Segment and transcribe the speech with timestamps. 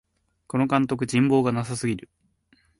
[0.47, 2.09] この監督、人望がなさすぎる